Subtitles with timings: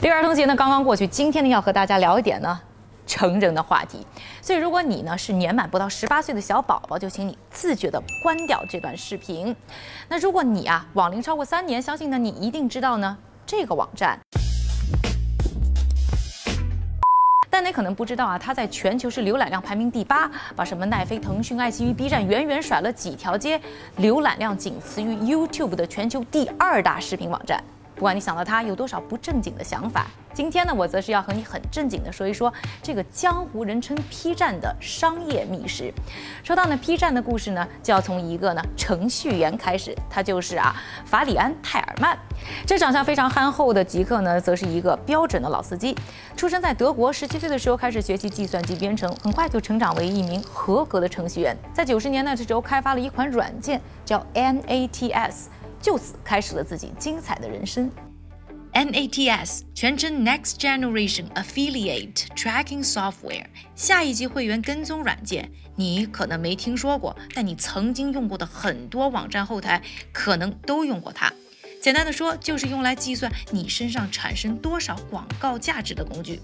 [0.00, 2.60] 六一儿童节呢刚刚过去，今天呢要和大家聊一点呢
[3.04, 4.06] 成人的话题。
[4.40, 9.54] 所以如果你呢是年满不到十八岁的小宝宝，就请你自觉的关掉这段视频。
[10.08, 14.16] 那如果你啊网龄超过三年，相信呢你一定知道呢这个网站。
[17.50, 23.60] 但你可能不知道啊，它在全球是浏览量排名第八，把什么奈飞、腾讯、爱奇艺、B 站远远甩了几条街，
[23.98, 27.60] 浏览量仅次于 YouTube 的全球第二大视频网站。
[27.98, 35.92] 不管你想到他有多少不正经的想法，今天呢，我则是要和你很正经的说一说这个江湖人称 P 站的商业秘史。
[36.44, 42.16] 说到呢 P 站的故事呢，就要从一个呢程序员开始，他就是啊法里安·泰尔曼。
[42.64, 45.96] 这长相非常憨厚的极客呢，则是一个标准的老司机。
[46.36, 51.56] 出生在德国，十七岁的时候开始学习计算机编程，很快就成长为一名合格的程序员。
[51.74, 55.46] 在九十年代的时候，开发了一款软件叫 NATS。
[55.80, 57.90] 就此开始了自己精彩的人生。
[58.72, 65.50] NATS 全称 Next Generation Affiliate Tracking Software，下一级会员跟踪软件。
[65.74, 71.32] 你可能没听说过，但你曾经用过的很多网站后台可能都用过它。
[71.80, 76.40] 简单的说，就是用来计算你身上产生多少广告价值的工具。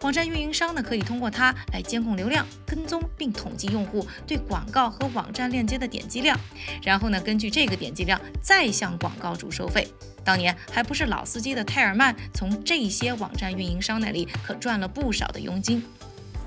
[0.00, 6.38] 网站运营商呢，可以通过它来监控流量、跟踪并统计用户对广告和网站链接的点击量，
[6.82, 9.86] 然后呢，根据这个点击量再向广告主收费。
[10.24, 15.84] 当年还不是老司机的泰尔曼，从这些网站运营商那里可赚了不少的佣金。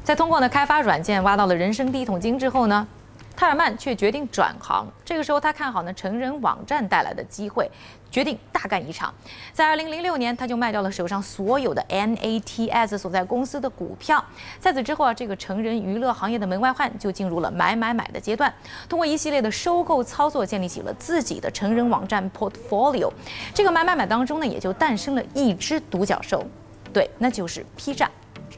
[0.03, 2.87] 在通过呢开发软件挖到了人生第一桶金之后呢？
[3.35, 4.87] 泰尔曼却决定转行。
[5.03, 7.69] 这个时候，他看好呢成人网站带来的机会，
[8.09, 9.13] 决定大干一场。
[9.53, 14.23] 在2006年，他就卖掉了手上所有的 NATS 所在公司的股票。
[14.59, 18.53] 在此之后啊，这个成人娱乐行业的门外汉就进入了买买买的阶段。
[18.87, 23.11] 通过一系列的收购操作，建立起了自己的成人网站 portfolio。
[23.53, 26.45] 这个买买买当中呢，也就诞生了一只独角兽，
[26.93, 28.09] 对，那就是 P 站。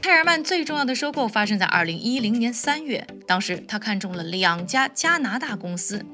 [0.02, 6.04] 泰尔曼最重要的收购发生在二零一零年三月，当时他看中了两家加拿大公司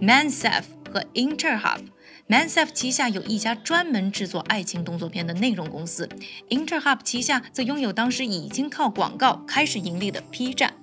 [0.00, 0.62] ，Mansef
[0.92, 1.80] 和 Interhub。
[2.28, 6.08] Mansef 旗下有一家专门制作爱情动作片的内容公司
[6.48, 10.74] ，Interhub 旗下则拥有当时已经靠广告开始盈利的 P 站。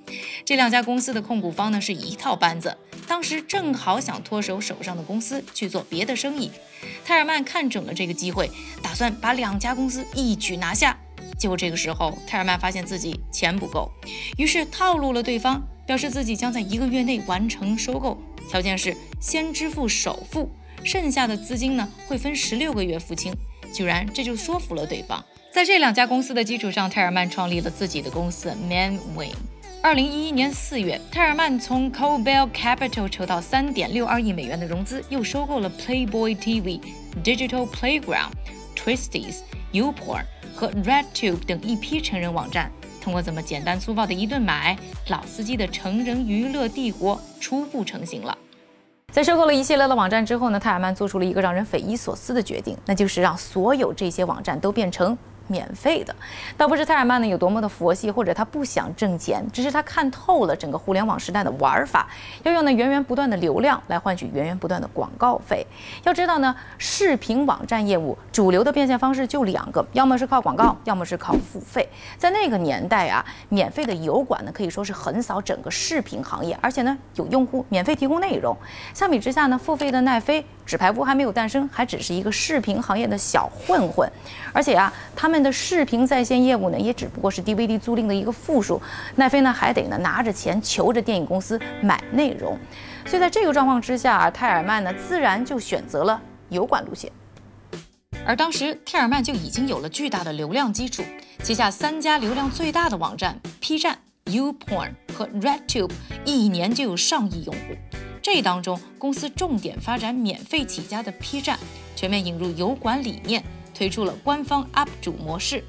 [0.43, 2.75] 这两家公司的控股方呢是一套班子，
[3.07, 6.51] 当时正好想脱手手上的公司去做别的生意。
[7.05, 8.51] 泰尔曼看准了这个机会，
[8.83, 10.99] 打算把两家公司一举拿下。
[11.37, 13.91] 结果这个时候，泰尔曼发现自己钱不够，
[14.37, 18.17] 于是套路了对方，表示自己将在一个月内完成收购，
[18.49, 20.49] 条件是先支付首付，
[20.83, 23.33] 剩下的资金呢会分十六个月付清。
[23.73, 25.23] 居然这就说服了对方。
[25.51, 29.31] 在这两家公司的基础上，泰尔曼创立了自己的公司 Manway。
[29.83, 36.81] 二零一一年四月，泰尔曼从 Cobell Capital 筹到三点六二亿美元的融资，又收购了 Playboy TV、
[37.23, 38.31] Digital Playground、
[38.75, 39.39] Twisties、
[39.77, 40.23] Newport。
[40.55, 44.75] 和 RedTube 等一批成人网站，通过这么简单粗暴的一顿买，
[45.09, 48.35] 老司机的成人娱乐帝国初步成型了。
[49.13, 55.15] 在收购了一系列的网站之后呢，泰尔曼做出了一个让人匪夷所思的决定，那就是让所有这些网站都变成。
[55.47, 56.15] 免费的，
[56.55, 62.07] 倒不是泰尔曼呢有多么的佛系，或者他不想挣钱，只是他看透了整个互联网时代的玩法，
[62.43, 65.65] 要用呢源源不断的流量来换取源源不断的广告费。
[66.03, 71.87] 要知道呢，视频网站业务主流的变现方式就两个，要么是靠广告，要么是靠付费。
[72.17, 78.55] 在那个年代啊，免费的油管呢可以说是横扫整个视频行业，而且呢有用户免费提供内容。
[78.93, 84.11] 相比之下呢，付费的奈飞、纸牌屋还没有诞生，还只是一个视频行业的小混混，
[84.51, 85.36] 而且啊，他们。
[85.41, 88.81] 的视频在线业务呢，也只不过是 DVD 租赁的一个附属。
[89.15, 92.57] 奈飞呢，还得呢拿着钱求着电影公司买内容。
[93.05, 97.11] 所以在这个状况之下，泰尔曼呢自然就选择了油管路线。
[98.25, 101.03] 而当时泰尔曼就已经有了巨大的流量基础，
[101.41, 105.91] 旗下三家流量最大的网站 P 站、UPorn 和 RedTube
[106.25, 107.75] 一年就有上亿用户。
[108.21, 111.57] 这当中，公司重点发展免费起家的 P 站，
[111.95, 113.41] 全面引入油管理念。
[113.77, 115.63] 推出了官方 UP 主模式，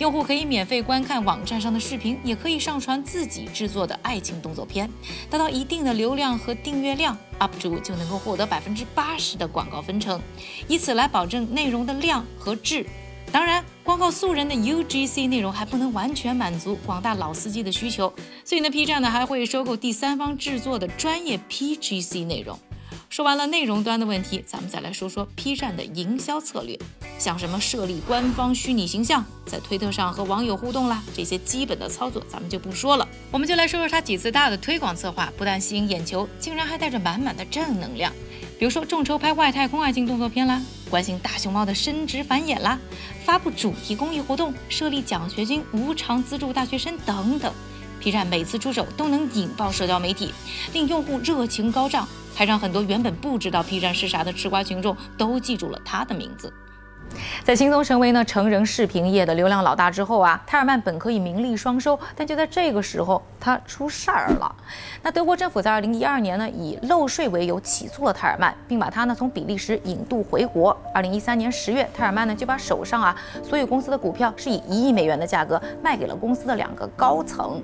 [0.00, 4.90] 用户可以免费观看网站上的视频，也可以上传自己制作的爱情动作片。
[5.30, 10.20] 达到一定的流量和订阅量，UP 主就能够获得百分之八十的广告分成，
[10.66, 12.84] 以此来保证内容的量和质。
[13.30, 18.12] 当然，光靠素人的 UGC 内容还不能完全满足广大老司机的需求，
[18.44, 22.58] 所以呢，P 站呢还会收购第三方制作的专业 PGC 内容。
[23.16, 26.78] 说完了内容端的问题，咱们再来说说 P 站的营销策略。
[27.18, 33.08] 像什么设立官方虚拟形象，在推特上和网友互动啦，这些基本的操作咱们就不说了。
[33.30, 38.12] 我们就来说说他几次大的推广策划，不但吸引眼球，竟然还带着满满的正能量。
[38.58, 40.60] 比如说众筹拍外太空爱情动作片啦，
[40.90, 42.78] 关心大熊猫的生殖繁衍啦，
[43.24, 47.50] 发布主题公益活动，设立奖学金，无偿资助大学生等等。
[47.98, 50.34] P 站每次出手都能引爆社交媒体，
[50.74, 56.52] 令用户热情高涨，还让很多原本不知道 B 站是啥的吃瓜群众都记住了他的名字。
[57.44, 64.54] 在轻松成为呢成人视频业的流量老大之后啊，泰尔曼本可以名利双收，但就在这个时候，他出事儿了。
[65.02, 70.76] 那德国政府在二零一二年呢，以漏税为由起诉了泰尔曼，并把他呢从比利时引渡回国。
[70.92, 77.62] 二零一三年十月，泰尔曼呢就把手上啊所有公司的股票是以一亿美元的价格卖给了公司的两个高层。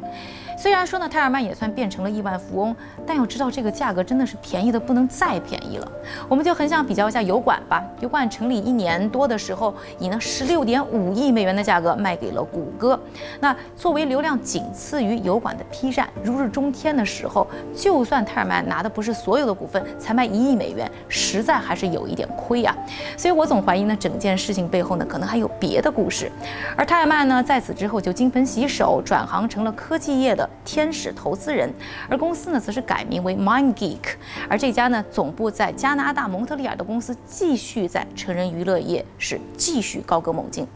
[0.56, 5.93] 虽然说呢，泰尔曼也算变成了亿万富翁，但要知道这个价格真的是便宜的不能再便宜了。
[6.28, 7.82] 我们就很想比较一下油管吧。
[8.00, 12.99] 油管成立一年多的时候，以呢十六点五亿美元的价格卖给了谷歌。
[13.41, 22.77] 那作为流量仅次于油管的 P 站，如日中天的时候，就算泰尔曼拿的不是所有的股份，才卖一亿美元，实在还是有一点亏啊。
[23.17, 26.31] 所以我总怀疑呢，整件事情背后呢，可能还有别的故事。
[26.77, 30.49] 而泰尔曼呢，在此之后就金盆洗手，转行成了科技业的。
[30.65, 31.69] 天使投资人，
[32.09, 34.15] 而公司呢，则是改名为 MindGeek，
[34.49, 40.66] 而这家呢，总部在加拿大蒙特利尔的公司，继续在成人娱乐业是继续高歌猛进。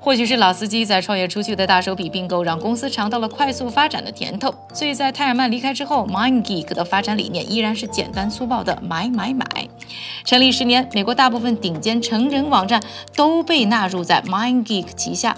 [0.00, 4.52] 或许是老司机在创业初期的大手笔并购，让公司尝到了快速发展的甜头。
[4.74, 9.46] 所以在泰尔曼离开之后，MindGeek 的发展理念依然是简单粗暴的买买买。
[10.24, 12.82] 成立十年，美国大部分顶尖成人网站
[13.14, 15.36] 都被纳入在 MindGeek 旗下，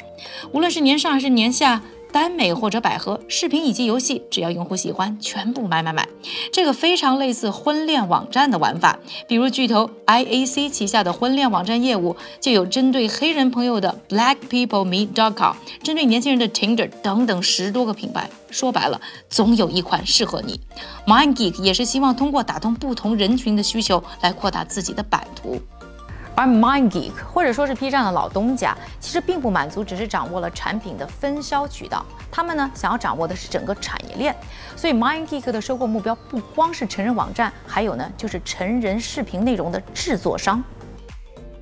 [0.52, 1.82] 无论是年上还是年下。
[2.14, 6.08] 耽美或者百合视频以及游戏，只要用户喜欢，全部买买买。
[6.52, 18.30] 这个非常类似婚恋网站的玩法，比如巨头 IAC 旗下的婚恋网站业务，就有针对黑人朋友的 BlackPeopleMeet.com，针对年轻人的 Tinder 等等十多个品牌。
[18.48, 20.60] 说白了，总有一款适合你。
[21.08, 25.60] MindGeek 也是希望通过打通不同人群的需求，来扩大自己的版图。
[26.36, 32.04] 而 MindGeek 或者说是 P 站的老东家，其实并不满足，只是掌握了产品的分销渠道。
[32.30, 34.34] 他们呢，想要掌握的是整个产业链。
[34.74, 40.62] 所以 MindGeek 的收购目标不光是成人网站，还有呢，就是成人视频内容的制作商。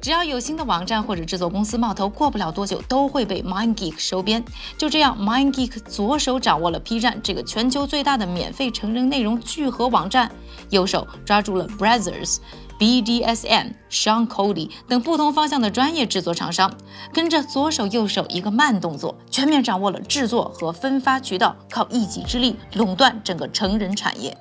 [0.00, 4.44] 只要有新的网站或者制作公司冒头，过不了多久都会被 MindGeek 收编。
[4.76, 10.28] 就这样，MindGeek 左手掌握了 P 站这个全球最大的免费成人内容聚合网站，
[10.70, 12.38] 右手抓住了 Brothers。
[12.82, 16.69] BDSM、Sean Cody 等不同方向的专业制作厂商，
[17.12, 24.37] 跟着左手右手一个慢动作，全面掌握了制作和分发渠道，靠一己之力垄断整个成人产业。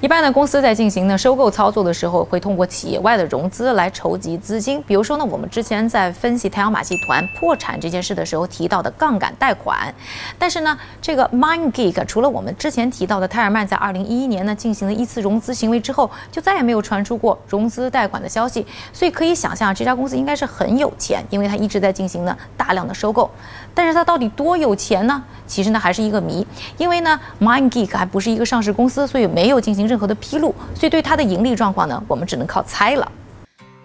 [0.00, 4.82] 一般的公司在进行呢收购操作的时候，会通过企业外的融资来筹集资金。
[4.86, 9.94] 比如说呢，我们之前在分析太阳马戏团破产这件事的时候提到的杠杆贷款。
[10.38, 18.66] 但是呢，这个 MindGeek 除了我们之前提到的泰尔曼在二零一一年呢进行了一次融资行为之后，就再也没有传出过融资贷款的消息。
[18.92, 23.30] 所以可以想象，这家公司应该是很有钱，因为它一直在进行呢大量的收购。
[23.74, 25.22] 但是它到底多有钱呢？
[25.46, 26.46] 其实呢还是一个谜，
[26.76, 29.86] 因为呢 MindGeek 还不是一个上市公司，所以没有进行。
[29.86, 33.12] 任何的披露，所以对它的盈利状况呢，我们只能靠猜了。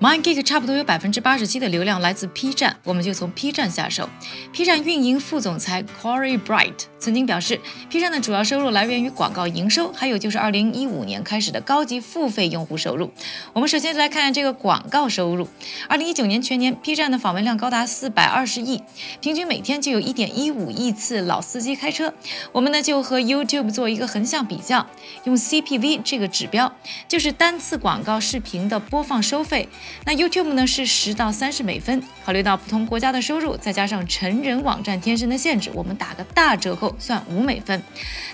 [0.02, 4.10] MindGeek 差不多有百分之八十七的流量来自 P 站，我们就从 P 站下手。
[4.52, 13.12] P 站运营副总裁 Corey Bright 曾经表示，P 站的主要收入来源于广告营收，还有就是二零一五年开始的高级付费用户收入。
[13.54, 15.48] 我们首先来看这个广告收入。
[15.88, 18.82] 二零一九年全年，P 站的访问量高达四百二十亿，
[19.20, 22.12] 平均每天就有一点一五亿次老司机开车。
[22.54, 24.88] 我们呢就和 YouTube 做一个横向比较，
[25.26, 26.74] 用 CPV 这个指标，
[27.08, 29.70] 就是单次广告视频的播放收费。
[30.06, 37.82] 那 YouTube 呢是十到三十美分，考虑到不同国家的收入，再加上成人网站天生的限制，我们打个大折扣，算五美分。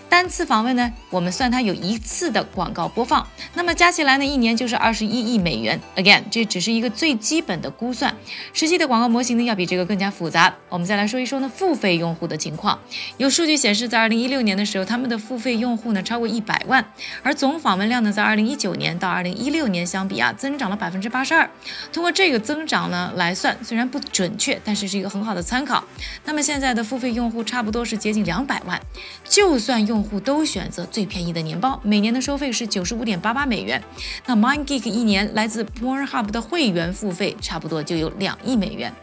[0.09, 5.79] 单次访问呢，我们算它有一次的广告播放，那么加起来呢，一年就是二十一亿美元。
[5.95, 8.15] Again，这只是一个最基本的估算，
[8.53, 10.55] 实际的广告模型呢要比这个更加复杂。
[10.69, 12.79] 我们再来说一说呢付费用户的情况。
[13.17, 16.85] 有数据显示，在二零一六年的时候，他们的付费用户呢超过一百万，
[17.21, 21.46] 而总访问量呢在二零一九年到二零一六年相比啊，增长了百分之八十二。
[21.91, 25.83] 通过这个增长呢来算，虽然不准确，但是是一个很好的参考。
[26.25, 28.79] 那么现在的付费用户差不多是接近两百万，
[29.23, 33.81] 就算用户都选择最便宜的年包，每年的收费是九十五点八八美元。
[34.25, 38.93] 那 MindGeek 一年来自 Pornhub 的会员付费差不多就有两亿美元，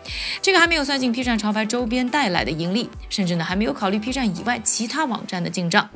[0.42, 5.88] 这个还没有算进 P 站潮牌周边带来的盈利，甚至呢还没有考虑 P 站以外其他网站的进账。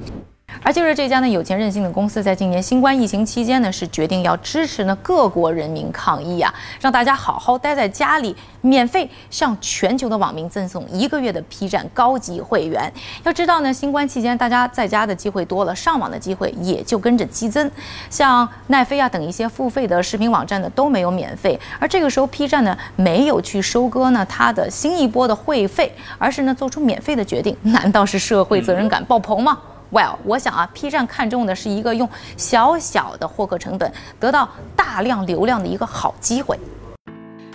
[0.68, 12.92] 而就是这家呢有钱任性的公司，在今年新冠疫情期间呢，是决定要支持呢各国人民抗疫啊，让大家好好待在家里，免费向全球的网民赠送一个月的 P 站高级会员。
[13.22, 17.70] 要知道呢，新冠期间大家在家的机会多了，上网的机会也就跟着激增。
[18.10, 29.58] 像奈飞啊等一些付费的视频网站呢都没有免费，而这个时候 P 站呢没有去收割呢它的新一波的会费，而是呢做出免费的决定，难道是社会责任感爆棚吗
[29.90, 36.58] ？Well，我想啊，P 站看中的是一个用小小的获客成本得到大量流量的一个好机会。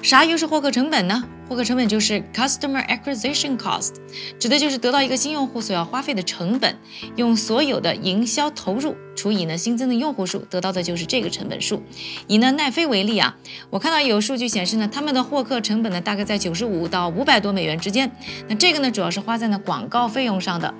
[0.01, 1.23] 啥又是获客成本呢？
[1.53, 3.91] 获客成本就是 customer acquisition cost，
[4.39, 6.75] 指的就是得到一个新用户所要花费的成本。
[7.15, 11.83] 用所有的营销投入除以呢新增的用户数，得到的就是这个成本数。
[12.25, 13.37] 以呢奈飞为例啊，
[13.69, 18.11] 我看到有数据显示呢，他们的获客成本呢大概在九十五到五百多美元之间。
[18.47, 20.73] 那这个呢主要是花在呢广告费用上的。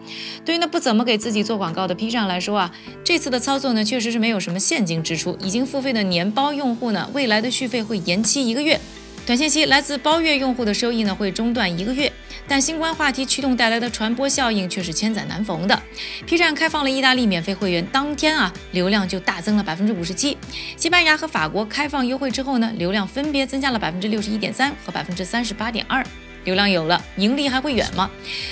[0.44, 2.72] 对于呢不怎么给自己做广告的 P 站来说啊，
[3.04, 5.38] 这次的操作呢确实是没有什么现金支出。
[5.40, 8.82] 已经付费的年包用户呢，未来的续费会延期一个月。
[9.26, 12.12] 短信息来自包月用户的收益呢会中断一个月，
[12.46, 15.82] 但新冠话题驱动带来的传播效应却是千载难逢的。
[16.26, 20.38] P 站开放了意大利免费会员，当天啊流量就大增了百分之五十七。
[20.76, 26.06] 西班牙和法国开放优惠之后呢，流量分别增加了百分之六十一点三和百分之三十八点二。
[26.44, 28.12] 流量有了，盈利还会远吗？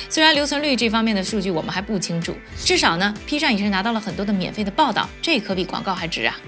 [0.10, 6.40] 虽然留存率这方面的数据我们还不清楚，至少呢 P 站也是拿到了很多的免费的报道，这可比广告还值啊。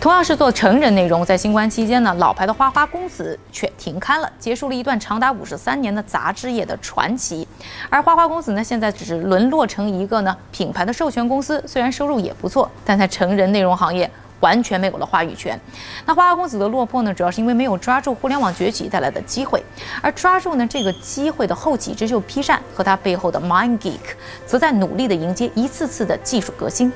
[0.00, 7.48] 同样是做成人内容，在新冠期间呢，老牌的花花公子却停刊了，结束了一段长达五十三年的杂志业的传奇。
[7.88, 14.10] 而花花公子呢，现在只是沦落成一个呢品牌的授权公司，虽然收入也不错，但在成人内容行业
[14.40, 15.58] 完全没有了话语权。
[16.04, 19.64] 那花花公子的落魄呢，主要是因为没有抓住互联网崛起带来的机会，
[20.02, 24.00] 而抓住呢这个机会的后起之秀 P 站和它背后的 MindGeek，
[24.46, 26.92] 则在努力的迎接一次次的技术革新。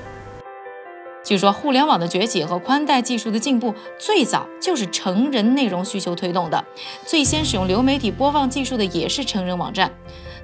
[1.28, 6.64] 据说互联网的崛起和宽带技术的进步，最早就是成人内容需求推动的。
[7.04, 9.92] 最先使用流媒体播放技术的也是成人网站。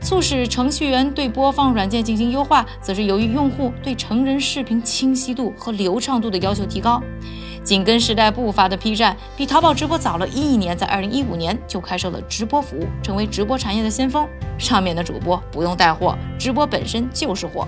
[0.02, 7.02] 促使程序员对播放软件进行优化，则是由于用户对成人视频清晰度和流畅度的要求提高。
[7.62, 14.28] 紧跟时代步伐的 P 站，比淘宝直播早了一年，在二零一五年就开设了直播服务，成为直播产业的先锋。
[14.58, 17.66] 上面的主播不用带货，直播本身就是货。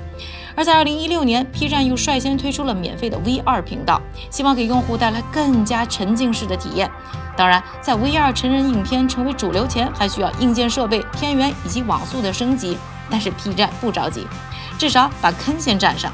[0.55, 4.01] 而在二零一六年，P 站又率先推出了免费的 V2 频道，
[4.31, 6.91] 希望给用户带来更加沉浸式的体验。
[7.37, 12.79] 当然，在 V2 成人影片成为主流前，还需要硬件设备、片源以及网速的升级。
[13.09, 14.27] 但是 P 站不着急，
[14.79, 16.11] 至少把坑先占上。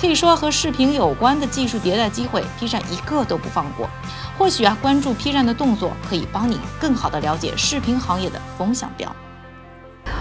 [0.00, 3.88] 可以说和视频有关的技术迭代机会，P 站一个都不放过。
[4.36, 9.10] 或许啊，关注 P 站的动作可以帮你更好的了解视频行业的风向标。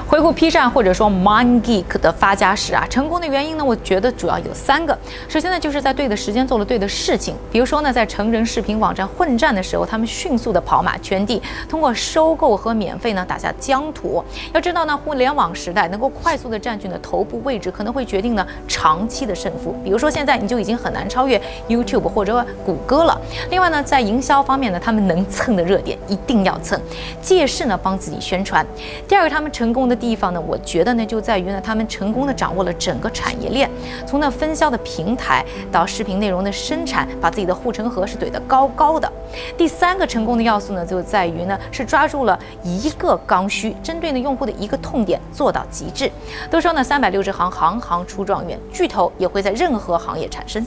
[0.10, 4.98] 回顾 P 站或者说 MindGeek 的发家史啊，成功的原因呢，我觉得主要有三个。
[5.28, 7.36] 首先呢，就是在对的时间做了对的事情。
[7.52, 14.24] 比如说呢，在成人视频网站混战的时候，他们迅速的跑马圈地，通过收购和免费呢打下疆土。
[14.54, 19.76] 要知道呢，互联网时代能够快速的占据呢头部位置，可能会决定呢长期的胜负。
[19.84, 21.38] 比如说现在你就已经很难超越
[21.68, 23.20] YouTube 或者谷歌了。
[23.50, 26.80] 另外呢，在营销方面呢，他们能蹭的热点一定要蹭，
[27.22, 28.66] 借势呢帮自己宣传。
[29.06, 29.97] 第二个，他们成功的。
[29.98, 33.70] 地方呢，我觉得呢，就在于呢，他们成功的掌握了整个产业链，
[34.06, 39.12] 从那分销的平台到视频内容的生产，把自己的护城河是怼得高高的。
[39.58, 46.12] 第三个成功的要素呢，就在于呢，是抓住了一个刚需，针对呢用户的一个痛点做到极致。
[46.50, 50.66] 都说呢，三百六十行，行行出状元，巨头也会在任何行业产生。